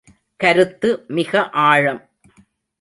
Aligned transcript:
கருத்து 0.35 1.03
மிக 1.07 1.49
ஆழம். 1.49 2.01